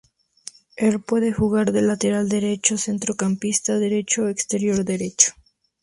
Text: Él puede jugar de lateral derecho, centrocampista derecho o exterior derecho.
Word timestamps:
Él 0.77 0.99
puede 0.99 1.31
jugar 1.31 1.71
de 1.71 1.83
lateral 1.83 2.27
derecho, 2.27 2.75
centrocampista 2.79 3.77
derecho 3.77 4.23
o 4.23 4.29
exterior 4.29 4.83
derecho. 4.83 5.33